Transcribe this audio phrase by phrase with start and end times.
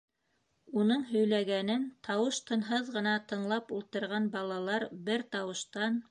[0.83, 2.89] Уның һөйләгәнен тауыш-тынһыҙ
[3.33, 5.99] тыңлап ултырған балалар бер тауыштан: